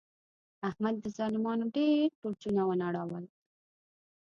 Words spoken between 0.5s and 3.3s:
احمد د ظالمانو ډېر برجونه و نړول.